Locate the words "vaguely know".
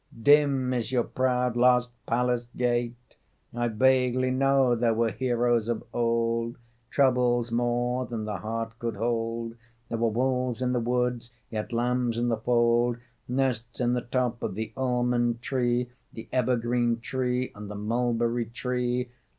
3.67-4.73